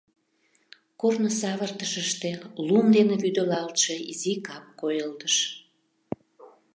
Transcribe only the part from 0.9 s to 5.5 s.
Корно савыртышыште лум дене вӱдылалтше изи кап койылдыш.